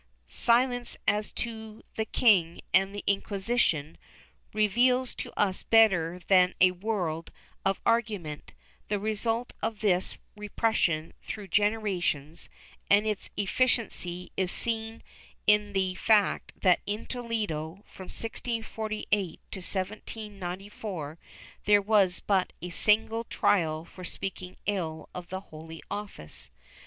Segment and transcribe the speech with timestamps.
[0.47, 3.99] —Silence as to the king and the Inquisition—
[4.53, 7.29] reveals to us better than a world
[7.63, 8.53] of argument,
[8.87, 12.49] the result of this repression through generations,
[12.89, 15.03] and its efficiency is seen
[15.45, 21.19] in the fact that in Toledo, from 1648 to 1794,
[21.65, 26.49] there was but a single trial for speaking ill of the Holy Office.